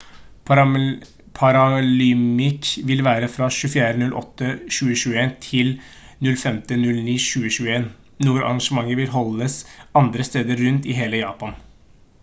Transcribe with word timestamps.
paralympics 1.39 2.71
vil 2.91 3.03
være 3.07 3.29
fra 3.33 3.49
24.08.2021 3.57 5.29
til 5.49 5.71
05.09.2021. 6.29 7.87
noen 8.25 8.43
arrangementer 8.43 9.01
vil 9.03 9.13
holdes 9.19 9.59
andre 10.05 10.29
steder 10.33 10.65
rundt 10.67 10.91
i 10.95 10.99
hele 11.03 11.23
japan 11.25 11.57